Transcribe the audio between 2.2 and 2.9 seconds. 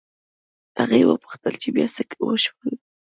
وشول